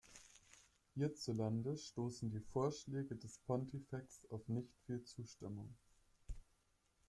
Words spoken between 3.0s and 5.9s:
des Pontifex auf nicht viel Zustimmung.